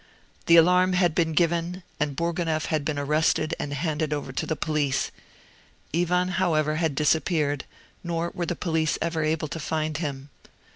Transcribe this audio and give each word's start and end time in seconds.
The 0.47 0.55
alarm 0.55 0.93
had 0.93 1.13
been 1.13 1.33
given, 1.33 1.83
and 1.99 2.15
Bourgonef 2.15 2.65
had 2.65 2.83
been 2.83 2.97
arrested 2.97 3.53
and 3.59 3.71
handed 3.71 4.11
over 4.11 4.31
to 4.31 4.47
the 4.47 4.55
police. 4.55 5.11
Ivan, 5.95 6.29
however, 6.29 6.77
had 6.77 6.95
disappeared; 6.95 7.65
nor 8.03 8.31
were 8.33 8.47
the 8.47 8.55
police 8.55 8.97
ever 8.99 9.23
able 9.23 9.47
to 9.49 9.59
find 9.59 9.97
him. 9.97 10.31